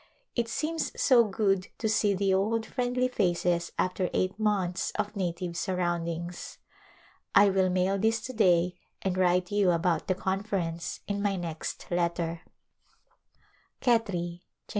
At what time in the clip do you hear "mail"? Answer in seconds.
7.69-7.99